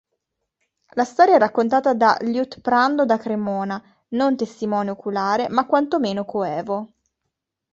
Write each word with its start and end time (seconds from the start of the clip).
La 0.95 1.03
storia 1.03 1.35
è 1.35 1.37
raccontata 1.37 1.93
da 1.93 2.17
Liutprando 2.21 3.05
da 3.05 3.19
Cremona, 3.19 3.79
non 4.07 4.35
testimone 4.35 4.89
oculare, 4.89 5.47
ma 5.49 5.67
quantomeno 5.67 6.25
coevo. 6.25 6.91